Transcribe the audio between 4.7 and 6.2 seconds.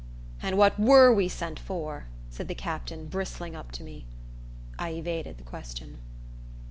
I evaded the question.